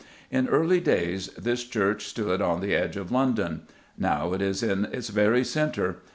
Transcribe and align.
In 0.31 0.47
early 0.47 0.79
days 0.79 1.27
this 1.37 1.63
church 1.63 2.07
stood 2.07 2.41
on 2.41 2.59
the 2.59 2.73
edge 2.73 2.97
of 2.97 3.11
London; 3.11 3.67
now 3.99 4.33
it 4.33 4.41
is 4.41 4.63
in 4.63 4.85
its 4.85 5.09
very 5.09 5.43
centre. 5.43 5.97